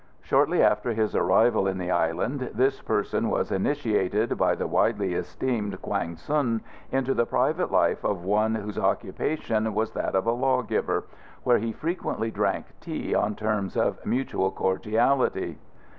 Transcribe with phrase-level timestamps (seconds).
[0.23, 5.79] Shortly after his arrival in the Island, this person was initiated by the widely esteemed
[5.83, 10.63] Quang Tsun into the private life of one whose occupation was that of a Law
[10.63, 11.03] giver,
[11.43, 15.59] where he frequently drank tea on terms of mutual cordiality.